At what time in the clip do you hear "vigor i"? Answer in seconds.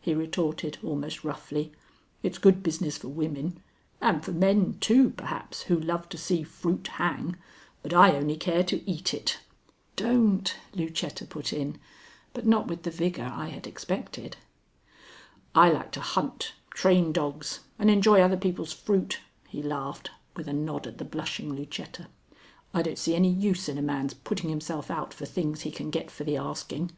12.90-13.48